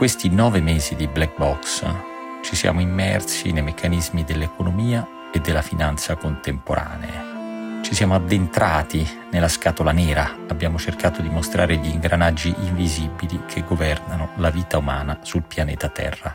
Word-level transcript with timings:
Questi 0.00 0.30
nove 0.30 0.62
mesi 0.62 0.96
di 0.96 1.06
Black 1.08 1.36
Box 1.36 1.84
ci 2.42 2.56
siamo 2.56 2.80
immersi 2.80 3.52
nei 3.52 3.62
meccanismi 3.62 4.24
dell'economia 4.24 5.06
e 5.30 5.40
della 5.40 5.60
finanza 5.60 6.16
contemporanee. 6.16 7.82
Ci 7.82 7.94
siamo 7.94 8.14
addentrati 8.14 9.06
nella 9.30 9.48
scatola 9.48 9.92
nera, 9.92 10.38
abbiamo 10.48 10.78
cercato 10.78 11.20
di 11.20 11.28
mostrare 11.28 11.76
gli 11.76 11.88
ingranaggi 11.88 12.54
invisibili 12.60 13.42
che 13.46 13.62
governano 13.62 14.30
la 14.36 14.48
vita 14.48 14.78
umana 14.78 15.18
sul 15.20 15.42
pianeta 15.42 15.90
Terra. 15.90 16.34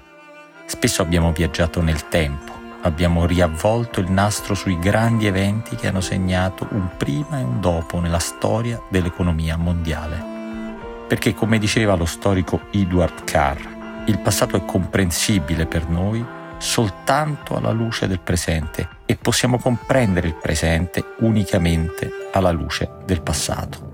Spesso 0.67 1.01
abbiamo 1.01 1.31
viaggiato 1.31 1.81
nel 1.81 2.07
tempo, 2.07 2.53
abbiamo 2.81 3.25
riavvolto 3.25 3.99
il 3.99 4.11
nastro 4.11 4.53
sui 4.53 4.77
grandi 4.77 5.25
eventi 5.25 5.75
che 5.75 5.87
hanno 5.87 6.01
segnato 6.01 6.67
un 6.69 6.89
prima 6.97 7.39
e 7.39 7.43
un 7.43 7.59
dopo 7.59 7.99
nella 7.99 8.19
storia 8.19 8.79
dell'economia 8.91 9.57
mondiale. 9.57 10.34
Perché 11.07 11.33
come 11.35 11.59
diceva 11.59 11.95
lo 11.95 12.05
storico 12.05 12.61
Edward 12.71 13.23
Carr, 13.25 13.59
il 14.07 14.19
passato 14.19 14.55
è 14.55 14.65
comprensibile 14.65 15.65
per 15.67 15.87
noi 15.87 16.25
soltanto 16.57 17.55
alla 17.55 17.71
luce 17.71 18.07
del 18.07 18.19
presente 18.19 18.87
e 19.05 19.15
possiamo 19.15 19.59
comprendere 19.59 20.27
il 20.27 20.35
presente 20.35 21.03
unicamente 21.19 22.29
alla 22.31 22.51
luce 22.51 22.89
del 23.05 23.21
passato. 23.21 23.93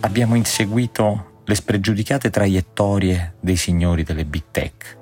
Abbiamo 0.00 0.36
inseguito 0.36 1.42
le 1.44 1.54
spregiudicate 1.54 2.30
traiettorie 2.30 3.34
dei 3.40 3.56
signori 3.56 4.02
delle 4.02 4.24
big 4.24 4.44
tech, 4.50 4.96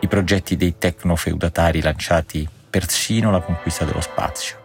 i 0.00 0.08
progetti 0.08 0.56
dei 0.56 0.76
tecnofeudatari 0.76 1.80
lanciati 1.80 2.46
persino 2.68 3.30
alla 3.30 3.40
conquista 3.40 3.84
dello 3.84 4.02
spazio 4.02 4.64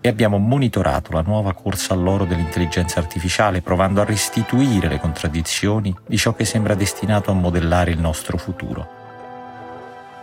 e 0.00 0.08
abbiamo 0.08 0.38
monitorato 0.38 1.12
la 1.12 1.22
nuova 1.22 1.52
corsa 1.52 1.94
all'oro 1.94 2.24
dell'intelligenza 2.24 3.00
artificiale 3.00 3.62
provando 3.62 4.00
a 4.00 4.04
restituire 4.04 4.88
le 4.88 5.00
contraddizioni 5.00 5.94
di 6.06 6.16
ciò 6.16 6.34
che 6.34 6.44
sembra 6.44 6.74
destinato 6.74 7.30
a 7.30 7.34
modellare 7.34 7.90
il 7.90 7.98
nostro 7.98 8.38
futuro. 8.38 8.96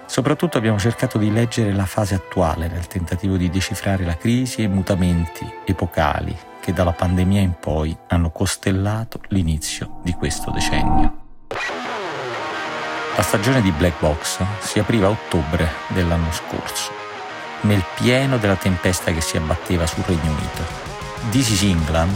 Soprattutto 0.05 0.57
abbiamo 0.57 0.77
cercato 0.77 1.17
di 1.17 1.31
leggere 1.31 1.73
la 1.73 1.85
fase 1.85 2.15
attuale 2.15 2.67
nel 2.67 2.87
tentativo 2.87 3.37
di 3.37 3.49
decifrare 3.49 4.05
la 4.05 4.15
crisi 4.15 4.61
e 4.61 4.65
i 4.65 4.69
mutamenti 4.69 5.45
epocali 5.65 6.35
che 6.61 6.73
dalla 6.73 6.93
pandemia 6.93 7.41
in 7.41 7.53
poi 7.59 7.95
hanno 8.07 8.29
costellato 8.29 9.19
l'inizio 9.29 9.99
di 10.03 10.13
questo 10.13 10.51
decennio. 10.51 11.23
La 13.15 13.21
stagione 13.21 13.61
di 13.61 13.71
Black 13.71 13.99
Box 13.99 14.41
si 14.59 14.79
apriva 14.79 15.07
a 15.07 15.11
ottobre 15.11 15.67
dell'anno 15.89 16.31
scorso 16.31 17.04
nel 17.61 17.83
pieno 17.95 18.37
della 18.37 18.55
tempesta 18.55 19.11
che 19.11 19.21
si 19.21 19.37
abbatteva 19.37 19.85
sul 19.85 20.03
Regno 20.05 20.31
Unito. 20.31 20.63
This 21.29 21.49
is 21.49 21.61
England, 21.63 22.15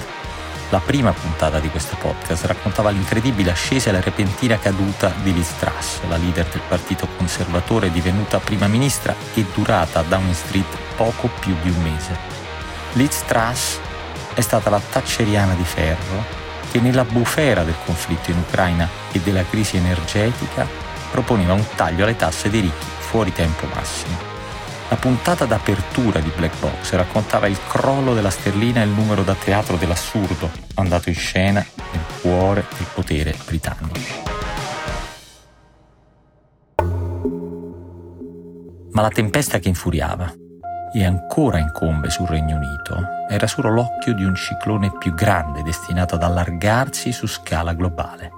la 0.70 0.80
prima 0.80 1.12
puntata 1.12 1.60
di 1.60 1.70
questo 1.70 1.96
podcast, 1.96 2.46
raccontava 2.46 2.92
l'incredibile 2.92 3.52
ascesa 3.52 3.90
e 3.90 3.94
la 3.94 4.02
repentina 4.02 4.60
caduta 4.60 5.12
di 5.24 5.34
Liz 5.34 5.56
Truss, 5.58 6.00
la 6.08 6.18
leader 6.18 6.46
del 6.46 6.62
partito 6.68 7.08
conservatore 7.18 7.92
divenuta 7.92 8.40
prima 8.40 8.68
ministra 8.68 9.16
e 9.34 9.46
durata 9.54 10.00
a 10.00 10.04
Downing 10.04 10.36
Street 10.36 10.78
poco 10.96 11.30
più 11.40 11.56
di 11.62 11.70
un 11.70 11.82
mese. 11.82 12.18
Liz 12.94 13.24
Truss 13.26 13.80
è 14.36 14.42
stata 14.42 14.70
la 14.70 14.80
thatcheriana 14.80 15.54
di 15.56 15.66
ferro 15.66 16.24
che 16.72 16.80
nella 16.80 17.04
bufera 17.04 17.64
del 17.64 17.76
conflitto 17.84 18.30
in 18.30 18.38
Ucraina 18.38 18.88
e 19.12 19.20
della 19.20 19.44
crisi 19.44 19.78
energetica 19.78 20.68
proponeva 21.10 21.54
un 21.54 21.66
taglio 21.76 22.04
alle 22.04 22.16
tasse 22.16 22.50
dei 22.50 22.62
ricchi 22.62 22.86
fuori 23.00 23.34
tempo 23.34 23.68
massimo. 23.74 24.29
La 24.90 24.96
puntata 24.96 25.46
d'apertura 25.46 26.20
di 26.20 26.32
Black 26.36 26.60
Box 26.60 26.94
raccontava 26.94 27.46
il 27.46 27.60
crollo 27.68 28.16
della 28.16 28.32
sterlina 28.32 28.82
e 28.82 28.86
il 28.86 28.90
numero 28.90 29.22
da 29.22 29.36
teatro 29.36 29.78
dell'assurdo 29.78 30.50
andato 30.76 31.10
in 31.10 31.16
scena 31.16 31.64
nel 31.92 32.02
cuore 32.22 32.66
del 32.76 32.88
potere 32.92 33.36
britannico. 33.46 34.00
Ma 38.92 39.02
la 39.02 39.10
tempesta 39.10 39.60
che 39.60 39.68
infuriava 39.68 40.34
e 40.92 41.06
ancora 41.06 41.60
incombe 41.60 42.10
sul 42.10 42.28
Regno 42.28 42.56
Unito 42.56 43.28
era 43.30 43.46
solo 43.46 43.70
l'occhio 43.70 44.16
di 44.16 44.24
un 44.24 44.34
ciclone 44.34 44.92
più 44.98 45.14
grande 45.14 45.62
destinato 45.62 46.16
ad 46.16 46.24
allargarsi 46.24 47.12
su 47.12 47.28
scala 47.28 47.74
globale. 47.74 48.32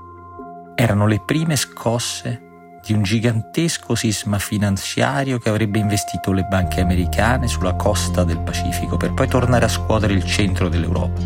Erano 0.76 1.08
le 1.08 1.22
prime 1.26 1.56
scosse 1.56 2.50
di 2.84 2.94
un 2.94 3.03
gigantesco 3.03 3.96
sisma 3.96 4.40
finanziario 4.40 5.38
che 5.38 5.50
avrebbe 5.50 5.80
investito 5.80 6.31
le 6.31 6.44
banche 6.44 6.81
americane 6.81 7.47
sulla 7.47 7.74
costa 7.74 8.24
del 8.24 8.40
Pacifico 8.40 8.97
per 8.97 9.14
poi 9.14 9.28
tornare 9.28 9.66
a 9.66 9.69
scuotere 9.69 10.14
il 10.14 10.25
centro 10.25 10.68
dell'Europa. 10.68 11.20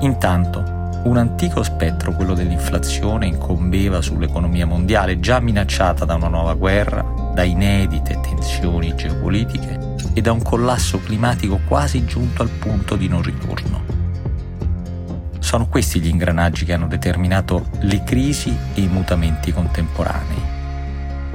Intanto, 0.00 0.78
un 1.02 1.16
antico 1.16 1.62
spettro, 1.62 2.12
quello 2.12 2.34
dell'inflazione, 2.34 3.26
incombeva 3.26 4.00
sull'economia 4.00 4.66
mondiale 4.66 5.18
già 5.18 5.40
minacciata 5.40 6.04
da 6.04 6.14
una 6.14 6.28
nuova 6.28 6.54
guerra, 6.54 7.02
da 7.34 7.42
inedite 7.42 8.20
tensioni 8.20 8.94
geopolitiche 8.94 9.94
e 10.12 10.20
da 10.20 10.32
un 10.32 10.42
collasso 10.42 11.00
climatico 11.00 11.60
quasi 11.66 12.04
giunto 12.04 12.42
al 12.42 12.50
punto 12.50 12.96
di 12.96 13.08
non 13.08 13.22
ritorno. 13.22 13.89
Sono 15.50 15.66
questi 15.66 15.98
gli 15.98 16.06
ingranaggi 16.06 16.64
che 16.64 16.72
hanno 16.72 16.86
determinato 16.86 17.66
le 17.80 18.04
crisi 18.04 18.56
e 18.72 18.82
i 18.82 18.86
mutamenti 18.86 19.50
contemporanei. 19.50 20.40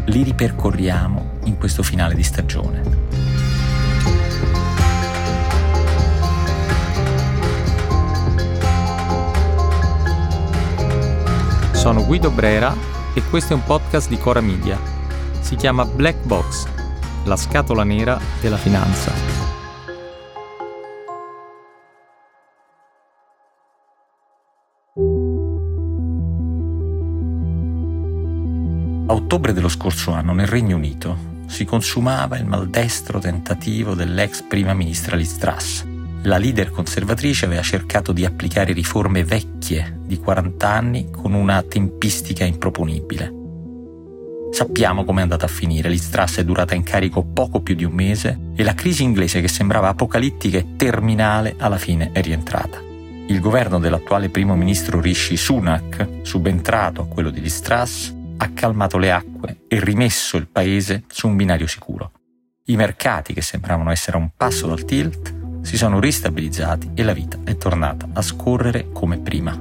Li 0.05 0.23
ripercorriamo 0.23 1.39
in 1.43 1.57
questo 1.57 1.83
finale 1.83 2.15
di 2.15 2.23
stagione. 2.23 2.81
Sono 11.73 12.05
Guido 12.05 12.31
Brera 12.31 12.73
e 13.13 13.21
questo 13.29 13.51
è 13.51 13.57
un 13.57 13.65
podcast 13.65 14.07
di 14.07 14.17
Cora 14.17 14.39
Media. 14.39 14.79
Si 15.41 15.57
chiama 15.57 15.83
Black 15.83 16.23
Box, 16.25 16.67
la 17.25 17.35
scatola 17.35 17.83
nera 17.83 18.17
della 18.39 18.55
finanza. 18.55 19.54
A 29.07 29.13
ottobre 29.13 29.53
dello 29.53 29.69
scorso 29.69 30.13
anno 30.13 30.33
nel 30.33 30.47
Regno 30.47 30.77
Unito 30.77 31.43
si 31.45 31.63
consumava 31.63 32.39
il 32.39 32.45
maldestro 32.45 33.19
tentativo 33.19 33.93
dell'ex 33.93 34.41
prima 34.41 34.73
ministra 34.73 35.15
Liz 35.15 35.37
Truss. 35.37 35.85
La 36.23 36.39
leader 36.39 36.71
conservatrice 36.71 37.45
aveva 37.45 37.61
cercato 37.61 38.11
di 38.11 38.25
applicare 38.25 38.73
riforme 38.73 39.23
vecchie 39.23 39.99
di 40.03 40.17
40 40.17 40.67
anni 40.67 41.11
con 41.11 41.33
una 41.33 41.61
tempistica 41.61 42.45
improponibile. 42.45 43.31
Sappiamo 44.51 45.03
come 45.03 45.19
è 45.19 45.23
andata 45.23 45.45
a 45.45 45.49
finire. 45.49 45.89
Liz 45.89 46.09
è 46.09 46.43
durata 46.43 46.73
in 46.73 46.81
carico 46.81 47.23
poco 47.23 47.61
più 47.61 47.75
di 47.75 47.83
un 47.83 47.93
mese 47.93 48.39
e 48.55 48.63
la 48.63 48.73
crisi 48.73 49.03
inglese 49.03 49.39
che 49.39 49.47
sembrava 49.47 49.89
apocalittica 49.89 50.57
e 50.57 50.75
terminale 50.77 51.53
alla 51.59 51.77
fine 51.77 52.09
è 52.11 52.23
rientrata. 52.23 52.81
Il 53.27 53.39
governo 53.39 53.77
dell'attuale 53.77 54.29
primo 54.29 54.55
ministro 54.55 54.99
Rishi 54.99 55.37
Sunak, 55.37 56.21
subentrato 56.23 57.01
a 57.01 57.05
quello 57.05 57.29
di 57.29 57.41
Liz 57.41 57.61
ha 58.37 58.49
calmato 58.49 58.97
le 58.97 59.11
acque 59.11 59.61
e 59.67 59.79
rimesso 59.79 60.37
il 60.37 60.47
paese 60.47 61.03
su 61.07 61.27
un 61.27 61.35
binario 61.35 61.67
sicuro. 61.67 62.11
I 62.65 62.75
mercati, 62.75 63.33
che 63.33 63.41
sembravano 63.41 63.91
essere 63.91 64.17
a 64.17 64.19
un 64.19 64.31
passo 64.35 64.67
dal 64.67 64.85
tilt, 64.85 65.33
si 65.61 65.77
sono 65.77 65.99
ristabilizzati 65.99 66.91
e 66.93 67.03
la 67.03 67.13
vita 67.13 67.37
è 67.43 67.55
tornata 67.57 68.07
a 68.13 68.21
scorrere 68.21 68.91
come 68.91 69.19
prima. 69.19 69.51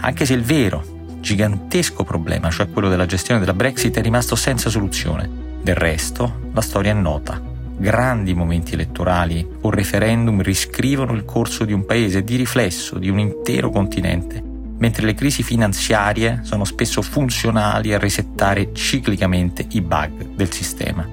Anche 0.00 0.26
se 0.26 0.34
il 0.34 0.42
vero, 0.42 1.18
gigantesco 1.20 2.04
problema, 2.04 2.50
cioè 2.50 2.70
quello 2.70 2.88
della 2.88 3.06
gestione 3.06 3.40
della 3.40 3.54
Brexit, 3.54 3.96
è 3.96 4.02
rimasto 4.02 4.36
senza 4.36 4.70
soluzione. 4.70 5.28
Del 5.62 5.76
resto, 5.76 6.50
la 6.52 6.60
storia 6.60 6.92
è 6.92 6.94
nota. 6.94 7.40
Grandi 7.76 8.34
momenti 8.34 8.74
elettorali 8.74 9.46
o 9.62 9.70
referendum 9.70 10.40
riscrivono 10.42 11.12
il 11.12 11.24
corso 11.24 11.64
di 11.64 11.72
un 11.72 11.84
paese 11.84 12.22
di 12.22 12.36
riflesso 12.36 12.98
di 12.98 13.08
un 13.08 13.18
intero 13.18 13.70
continente 13.70 14.52
mentre 14.84 15.06
le 15.06 15.14
crisi 15.14 15.42
finanziarie 15.42 16.40
sono 16.42 16.66
spesso 16.66 17.00
funzionali 17.00 17.94
a 17.94 17.98
resettare 17.98 18.74
ciclicamente 18.74 19.64
i 19.70 19.80
bug 19.80 20.34
del 20.34 20.52
sistema. 20.52 21.08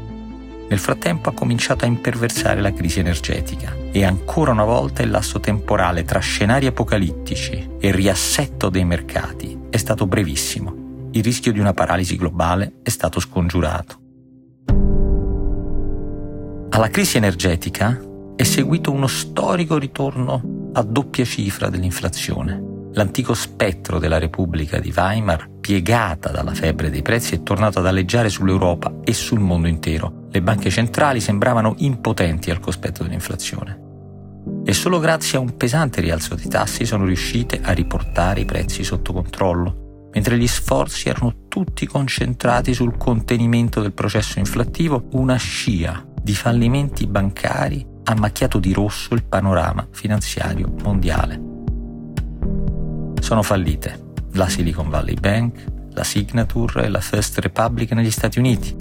Nel 0.68 0.78
frattempo 0.78 1.30
ha 1.30 1.34
cominciato 1.34 1.86
a 1.86 1.88
imperversare 1.88 2.60
la 2.60 2.74
crisi 2.74 3.00
energetica 3.00 3.74
e 3.94 4.04
ancora 4.04 4.52
una 4.52 4.66
volta 4.66 5.04
il 5.04 5.10
lasso 5.10 5.40
temporale 5.40 6.04
tra 6.04 6.20
scenari 6.20 6.66
apocalittici 6.66 7.70
e 7.80 7.92
riassetto 7.92 8.68
dei 8.68 8.84
mercati 8.84 9.58
è 9.70 9.78
stato 9.78 10.06
brevissimo. 10.06 11.08
Il 11.12 11.24
rischio 11.24 11.54
di 11.54 11.60
una 11.60 11.74
paralisi 11.74 12.18
globale 12.18 12.80
è 12.84 12.90
stato 12.90 13.22
scongiurato. 13.22 14.00
Alla 16.72 16.90
crisi 16.90 17.16
energetica 17.16 17.98
è 18.36 18.44
seguito 18.44 18.92
uno 18.92 19.08
storico 19.08 19.78
ritorno 19.78 20.72
a 20.74 20.82
doppia 20.82 21.24
cifra 21.24 21.70
dell'inflazione 21.70 22.71
L'antico 22.94 23.34
spettro 23.34 24.00
della 24.00 24.18
Repubblica 24.18 24.80
di 24.80 24.94
Weimar, 24.94 25.50
piegata 25.62 26.30
dalla 26.30 26.54
febbre 26.54 26.90
dei 26.90 27.02
prezzi, 27.02 27.36
è 27.36 27.44
tornato 27.44 27.80
ad 27.80 27.88
alleggiare 27.88 28.30
sull'Europa 28.30 28.96
e 29.04 29.14
sul 29.14 29.40
mondo 29.40 29.68
intero. 29.68 30.28
Le 30.30 30.42
banche 30.42 30.70
centrali 30.70 31.22
sembravano 31.22 31.76
impotenti 31.78 32.52
al 32.52 32.60
cospetto 32.60 33.04
dell'inflazione. 33.04 33.80
e 34.64 34.74
solo 34.74 35.00
grazie 35.00 35.38
a 35.38 35.42
un 35.42 35.56
pesante 35.56 36.02
rialzo 36.02 36.36
dei 36.36 36.48
tassi 36.48 36.86
sono 36.86 37.06
riuscite 37.06 37.62
a 37.62 37.72
riportare 37.72 38.42
i 38.42 38.46
prezzi 38.46 38.84
sotto 38.84 39.14
controllo, 39.14 40.10
mentre 40.14 40.38
gli 40.38 40.48
sforzi 40.48 41.10
erano 41.10 41.48
tutti 41.48 41.86
concentrati 41.86 42.74
sul 42.74 42.98
contenimento 42.98 43.82
del 43.82 43.94
processo 43.94 44.40
inflattivo, 44.40 45.10
una 45.14 45.36
scia 45.36 46.04
di 46.22 46.34
fallimenti 46.34 47.08
bancari 47.08 47.86
ha 48.04 48.16
macchiato 48.16 48.60
di 48.60 48.74
rosso 48.74 49.14
il 49.14 49.24
panorama 49.24 49.88
finanziario 49.92 50.74
mondiale. 50.84 51.51
Sono 53.32 53.44
fallite 53.44 53.98
la 54.34 54.50
Silicon 54.50 54.90
Valley 54.90 55.14
Bank, 55.18 55.64
la 55.94 56.04
Signature 56.04 56.84
e 56.84 56.90
la 56.90 57.00
First 57.00 57.40
Republic 57.40 57.94
negli 57.94 58.12
Stati 58.12 58.40
Uniti. 58.40 58.76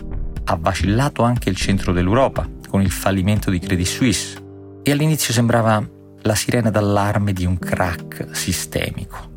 Ha 0.47 0.57
vacillato 0.57 1.23
anche 1.23 1.49
il 1.51 1.55
centro 1.55 1.93
dell'Europa 1.93 2.49
con 2.69 2.83
il 2.83 2.91
fallimento 2.91 3.49
di 3.49 3.61
Credit 3.61 3.87
Suisse 3.87 4.43
e 4.83 4.91
all'inizio 4.91 5.33
sembrava 5.33 5.89
la 6.23 6.35
sirena 6.35 6.69
d'allarme 6.69 7.33
di 7.33 7.45
un 7.47 7.61
crack 7.61 8.35
sistemico. 8.35 9.31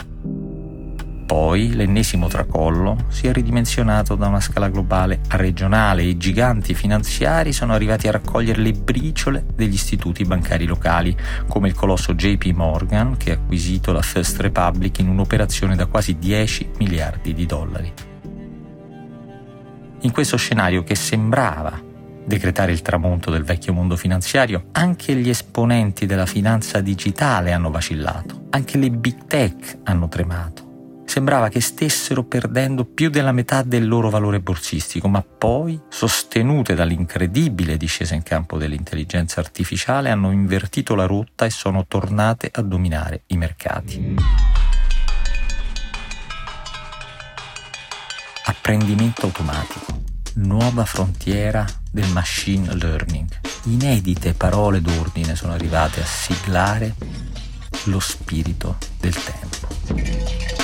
Poi 1.25 1.73
l'ennesimo 1.73 2.27
tracollo 2.27 3.05
si 3.07 3.27
è 3.27 3.33
ridimensionato 3.33 4.15
da 4.15 4.27
una 4.27 4.41
scala 4.41 4.69
globale 4.69 5.21
a 5.29 5.37
regionale 5.37 6.01
e 6.01 6.07
i 6.07 6.17
giganti 6.17 6.73
finanziari 6.73 7.53
sono 7.53 7.73
arrivati 7.73 8.07
a 8.07 8.11
raccogliere 8.11 8.61
le 8.61 8.73
briciole 8.73 9.45
degli 9.55 9.73
istituti 9.73 10.25
bancari 10.25 10.65
locali, 10.65 11.15
come 11.47 11.69
il 11.69 11.73
colosso 11.73 12.13
JP 12.13 12.45
Morgan 12.53 13.17
che 13.17 13.31
ha 13.31 13.35
acquisito 13.35 13.91
la 13.91 14.01
First 14.01 14.39
Republic 14.41 14.99
in 14.99 15.09
un'operazione 15.09 15.75
da 15.75 15.85
quasi 15.85 16.17
10 16.19 16.71
miliardi 16.77 17.33
di 17.33 17.45
dollari. 17.45 17.93
In 20.01 20.11
questo 20.11 20.35
scenario 20.35 20.83
che 20.83 20.95
sembrava 20.95 21.91
decretare 22.25 22.71
il 22.71 22.81
tramonto 22.81 23.31
del 23.31 23.43
vecchio 23.43 23.73
mondo 23.73 23.95
finanziario, 23.95 24.65
anche 24.73 25.15
gli 25.15 25.29
esponenti 25.29 26.05
della 26.05 26.25
finanza 26.25 26.81
digitale 26.81 27.53
hanno 27.53 27.71
vacillato, 27.71 28.45
anche 28.49 28.77
le 28.77 28.89
big 28.89 29.25
tech 29.25 29.79
hanno 29.83 30.07
tremato. 30.09 30.62
Sembrava 31.13 31.47
che 31.47 31.61
stessero 31.61 32.23
perdendo 32.23 32.85
più 32.85 33.11
della 33.11 33.31
metà 33.31 33.61
del 33.61 33.87
loro 33.87 34.09
valore 34.09 34.39
borsistico, 34.39 35.07
ma 35.07 35.21
poi, 35.21 35.79
sostenute 35.87 36.73
dall'incredibile 36.73 37.77
discesa 37.77 38.15
in 38.15 38.23
campo 38.23 38.57
dell'intelligenza 38.57 39.39
artificiale, 39.39 40.09
hanno 40.09 40.31
invertito 40.31 40.95
la 40.95 41.05
rotta 41.05 41.45
e 41.45 41.51
sono 41.51 41.85
tornate 41.87 42.49
a 42.51 42.63
dominare 42.63 43.25
i 43.27 43.37
mercati. 43.37 44.15
Apprendimento 48.45 49.27
automatico 49.27 49.85
nuova 50.37 50.83
frontiera 50.83 51.63
del 51.91 52.09
machine 52.09 52.73
learning. 52.73 53.29
Inedite 53.65 54.33
parole 54.33 54.81
d'ordine 54.81 55.35
sono 55.35 55.53
arrivate 55.53 56.01
a 56.01 56.05
siglare 56.05 56.95
lo 57.83 57.99
spirito 57.99 58.77
del 58.99 59.13
tempo. 59.13 60.62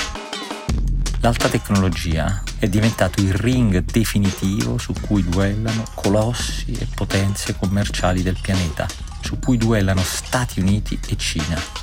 L'alta 1.22 1.48
tecnologia 1.48 2.42
è 2.58 2.66
diventato 2.66 3.20
il 3.20 3.34
ring 3.34 3.84
definitivo 3.84 4.78
su 4.78 4.94
cui 5.00 5.22
duellano 5.22 5.84
colossi 5.94 6.72
e 6.72 6.86
potenze 6.94 7.56
commerciali 7.56 8.22
del 8.22 8.38
pianeta, 8.40 8.86
su 9.20 9.38
cui 9.38 9.56
duellano 9.56 10.00
Stati 10.02 10.60
Uniti 10.60 10.98
e 11.08 11.16
Cina 11.16 11.80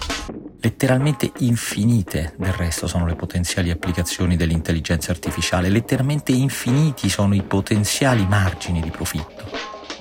letteralmente 0.60 1.32
infinite 1.40 2.34
del 2.38 2.52
resto 2.52 2.88
sono 2.88 3.06
le 3.06 3.16
potenziali 3.16 3.70
applicazioni 3.70 4.36
dell'intelligenza 4.36 5.12
artificiale, 5.12 5.70
letteralmente 5.70 6.32
infiniti 6.32 7.10
sono 7.10 7.36
i 7.36 7.44
potenziali 7.44 8.26
margini 8.28 8.82
di 8.82 8.90
profitto. 8.90 9.50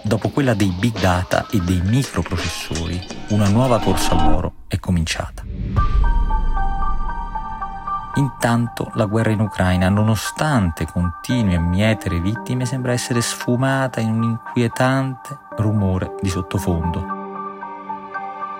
Dopo 0.03 0.29
quella 0.31 0.55
dei 0.55 0.75
big 0.79 0.99
data 0.99 1.47
e 1.51 1.61
dei 1.61 1.81
microprocessori, 1.83 3.01
una 3.29 3.49
nuova 3.49 3.79
corsa 3.81 4.13
all'oro 4.13 4.65
è 4.69 4.79
cominciata. 4.79 5.45
Intanto 8.17 8.91
la 8.95 9.07
guerra 9.07 9.31
in 9.31 9.41
Ucraina, 9.41 9.89
nonostante 9.89 10.87
continui 10.87 11.55
a 11.55 11.61
mietere 11.61 12.21
vittime, 12.21 12.65
sembra 12.65 12.93
essere 12.93 13.21
sfumata 13.21 14.01
in 14.01 14.11
un 14.11 14.23
inquietante 14.23 15.39
rumore 15.57 16.15
di 16.21 16.29
sottofondo 16.29 17.17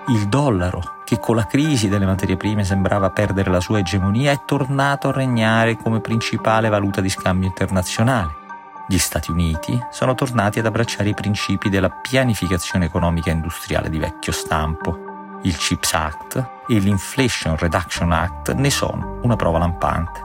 il 0.09 0.29
dollaro, 0.29 1.01
che 1.05 1.19
con 1.19 1.35
la 1.35 1.47
crisi 1.47 1.89
delle 1.89 2.07
materie 2.07 2.37
prime 2.37 2.63
sembrava 2.63 3.11
perdere 3.11 3.51
la 3.51 3.61
sua 3.61 3.79
egemonia, 3.79 4.31
è 4.31 4.43
tornato 4.45 5.09
a 5.09 5.13
regnare 5.13 5.77
come 5.77 6.01
principale 6.01 6.69
valuta 6.69 7.01
di 7.01 7.09
scambio 7.09 7.49
internazionale. 7.49 8.45
Gli 8.87 8.99
Stati 8.99 9.33
Uniti 9.33 9.77
sono 9.91 10.15
tornati 10.15 10.61
ad 10.61 10.67
abbracciare 10.67 11.09
i 11.09 11.15
principi 11.15 11.69
della 11.69 11.91
pianificazione 11.91 12.85
economica 12.85 13.31
e 13.31 13.35
industriale 13.35 13.91
di 13.91 13.99
vecchio 13.99 14.31
stampo. 14.31 15.06
Il 15.43 15.57
CHIPS 15.57 15.95
Act 15.95 16.49
e 16.69 16.79
l'Inflation 16.79 17.57
Reduction 17.57 18.13
Act 18.13 18.55
ne 18.55 18.71
sono 18.71 19.21
una 19.23 19.37
prova 19.37 19.59
lampante. 19.59 20.25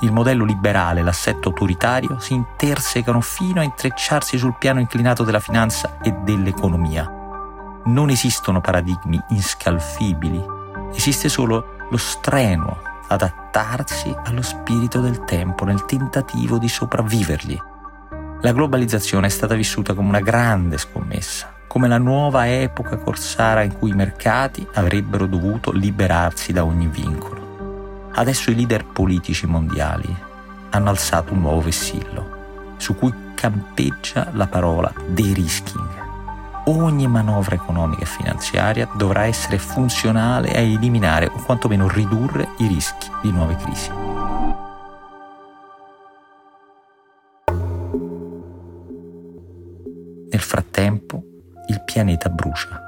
Il 0.00 0.12
modello 0.12 0.44
liberale 0.44 1.00
e 1.00 1.02
l'assetto 1.02 1.48
autoritario 1.48 2.18
si 2.18 2.34
intersecano 2.34 3.20
fino 3.20 3.60
a 3.60 3.64
intrecciarsi 3.64 4.38
sul 4.38 4.56
piano 4.58 4.80
inclinato 4.80 5.24
della 5.24 5.40
finanza 5.40 5.98
e 6.02 6.12
dell'economia 6.12 7.16
non 7.86 8.10
esistono 8.10 8.60
paradigmi 8.60 9.20
inscalfibili, 9.28 10.44
esiste 10.92 11.28
solo 11.28 11.76
lo 11.88 11.96
strenuo 11.96 12.82
adattarsi 13.08 14.14
allo 14.24 14.42
spirito 14.42 15.00
del 15.00 15.24
tempo 15.24 15.64
nel 15.64 15.84
tentativo 15.84 16.58
di 16.58 16.68
sopravvivergli. 16.68 17.60
La 18.40 18.52
globalizzazione 18.52 19.26
è 19.26 19.30
stata 19.30 19.54
vissuta 19.54 19.94
come 19.94 20.08
una 20.08 20.20
grande 20.20 20.78
scommessa, 20.78 21.54
come 21.76 21.88
la 21.88 21.98
nuova 21.98 22.50
epoca 22.50 22.96
corsara 22.96 23.62
in 23.62 23.76
cui 23.76 23.90
i 23.90 23.94
mercati 23.94 24.66
avrebbero 24.76 25.26
dovuto 25.26 25.72
liberarsi 25.72 26.50
da 26.50 26.64
ogni 26.64 26.86
vincolo. 26.86 28.08
Adesso 28.14 28.50
i 28.50 28.54
leader 28.54 28.86
politici 28.86 29.46
mondiali 29.46 30.08
hanno 30.70 30.88
alzato 30.88 31.34
un 31.34 31.40
nuovo 31.40 31.60
vessillo, 31.60 32.76
su 32.78 32.94
cui 32.94 33.12
campeggia 33.34 34.30
la 34.32 34.46
parola 34.46 34.90
de-risking 35.06 36.04
ogni 36.68 37.06
manovra 37.06 37.56
economica 37.56 38.04
e 38.04 38.06
finanziaria 38.06 38.88
dovrà 38.94 39.26
essere 39.26 39.58
funzionale 39.58 40.56
a 40.56 40.60
eliminare 40.60 41.26
o 41.26 41.42
quantomeno 41.44 41.88
ridurre 41.88 42.48
i 42.56 42.68
rischi 42.68 43.10
di 43.20 43.30
nuove 43.30 43.54
crisi. 43.56 43.90
Nel 50.30 50.40
frattempo, 50.40 51.35
pianeta 51.86 52.28
brucia. 52.28 52.82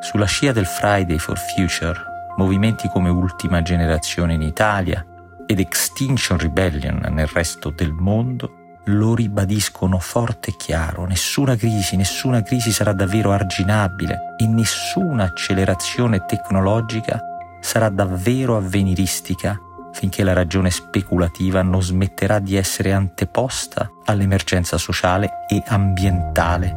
Sulla 0.00 0.26
scia 0.26 0.52
del 0.52 0.66
Friday 0.66 1.18
for 1.18 1.36
Future, 1.36 1.98
movimenti 2.36 2.88
come 2.88 3.08
Ultima 3.08 3.62
Generazione 3.62 4.34
in 4.34 4.42
Italia 4.42 5.04
ed 5.46 5.58
Extinction 5.58 6.38
Rebellion 6.38 7.00
nel 7.10 7.26
resto 7.26 7.70
del 7.70 7.90
mondo 7.90 8.60
lo 8.86 9.14
ribadiscono 9.14 9.98
forte 9.98 10.50
e 10.50 10.56
chiaro, 10.56 11.06
nessuna 11.06 11.56
crisi, 11.56 11.96
nessuna 11.96 12.42
crisi 12.42 12.72
sarà 12.72 12.92
davvero 12.92 13.32
arginabile 13.32 14.34
e 14.36 14.46
nessuna 14.46 15.24
accelerazione 15.24 16.24
tecnologica 16.24 17.20
sarà 17.60 17.88
davvero 17.88 18.56
avveniristica 18.56 19.56
finché 19.92 20.24
la 20.24 20.32
ragione 20.32 20.70
speculativa 20.70 21.62
non 21.62 21.82
smetterà 21.82 22.38
di 22.38 22.56
essere 22.56 22.92
anteposta 22.92 23.88
all'emergenza 24.04 24.78
sociale 24.78 25.46
e 25.48 25.62
ambientale 25.66 26.74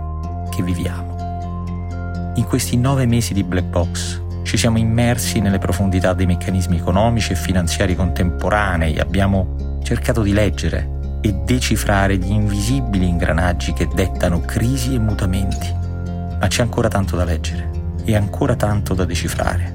che 0.51 0.61
viviamo. 0.61 1.14
In 2.35 2.43
questi 2.43 2.75
nove 2.75 3.05
mesi 3.05 3.33
di 3.33 3.45
Black 3.45 3.67
Box 3.67 4.21
ci 4.43 4.57
siamo 4.57 4.77
immersi 4.77 5.39
nelle 5.39 5.57
profondità 5.57 6.13
dei 6.13 6.25
meccanismi 6.25 6.75
economici 6.77 7.31
e 7.31 7.35
finanziari 7.35 7.95
contemporanei, 7.95 8.99
abbiamo 8.99 9.79
cercato 9.83 10.21
di 10.21 10.33
leggere 10.33 11.19
e 11.21 11.31
decifrare 11.45 12.17
gli 12.17 12.29
invisibili 12.29 13.07
ingranaggi 13.07 13.71
che 13.71 13.87
dettano 13.87 14.41
crisi 14.41 14.95
e 14.95 14.99
mutamenti. 14.99 15.73
Ma 16.37 16.47
c'è 16.47 16.61
ancora 16.61 16.89
tanto 16.89 17.15
da 17.15 17.23
leggere 17.23 17.69
e 18.03 18.15
ancora 18.17 18.55
tanto 18.57 18.93
da 18.93 19.05
decifrare 19.05 19.73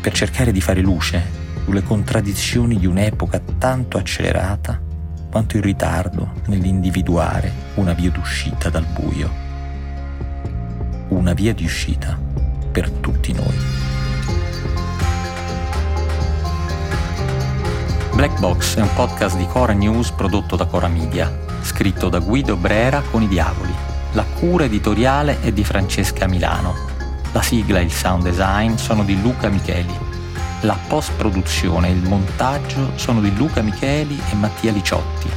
per 0.00 0.12
cercare 0.12 0.50
di 0.50 0.60
fare 0.60 0.80
luce 0.80 1.22
sulle 1.64 1.84
contraddizioni 1.84 2.78
di 2.78 2.86
un'epoca 2.86 3.40
tanto 3.58 3.96
accelerata 3.96 4.80
quanto 5.30 5.56
in 5.56 5.62
ritardo 5.62 6.32
nell'individuare 6.46 7.52
una 7.74 7.92
via 7.92 8.10
d'uscita 8.10 8.70
dal 8.70 8.86
buio. 8.86 9.45
Una 11.26 11.34
via 11.34 11.52
di 11.52 11.64
uscita 11.64 12.16
per 12.70 12.88
tutti 12.88 13.32
noi. 13.32 13.56
Black 18.14 18.38
Box 18.38 18.76
è 18.76 18.80
un 18.80 18.94
podcast 18.94 19.36
di 19.36 19.44
Cora 19.48 19.72
News 19.72 20.12
prodotto 20.12 20.54
da 20.54 20.66
Cora 20.66 20.86
Media, 20.86 21.36
scritto 21.62 22.08
da 22.08 22.20
Guido 22.20 22.54
Brera 22.54 23.02
con 23.10 23.22
i 23.22 23.26
Diavoli. 23.26 23.74
La 24.12 24.22
cura 24.22 24.66
editoriale 24.66 25.40
è 25.40 25.50
di 25.50 25.64
Francesca 25.64 26.28
Milano. 26.28 26.76
La 27.32 27.42
sigla 27.42 27.80
e 27.80 27.82
il 27.82 27.92
sound 27.92 28.22
design 28.22 28.76
sono 28.76 29.02
di 29.02 29.20
Luca 29.20 29.48
Micheli. 29.48 29.98
La 30.60 30.78
post-produzione 30.86 31.88
e 31.88 31.90
il 31.90 32.06
montaggio 32.06 32.92
sono 32.94 33.20
di 33.20 33.34
Luca 33.34 33.62
Micheli 33.62 34.16
e 34.30 34.36
Mattia 34.36 34.70
Liciotti. 34.70 35.28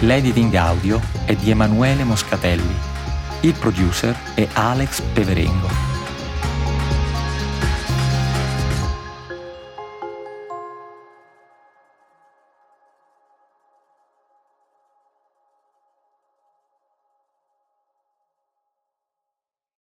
L'editing 0.00 0.54
audio 0.54 1.00
è 1.24 1.34
di 1.34 1.48
Emanuele 1.48 2.04
Moscatelli. 2.04 2.97
Il 3.40 3.54
producer 3.54 4.16
è 4.34 4.48
Alex 4.54 5.00
Peverengo. 5.12 5.87